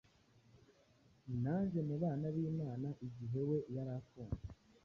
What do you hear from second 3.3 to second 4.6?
we yarafunze